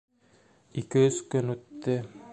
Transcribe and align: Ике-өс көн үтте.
Ике-өс 0.83 1.21
көн 1.35 1.55
үтте. 1.57 1.99